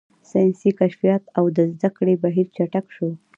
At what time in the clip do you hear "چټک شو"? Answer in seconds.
2.55-3.09